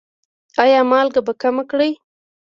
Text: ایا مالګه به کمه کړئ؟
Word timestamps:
ایا 0.63 0.81
مالګه 0.91 1.21
به 1.25 1.33
کمه 1.41 1.63
کړئ؟ 1.69 1.91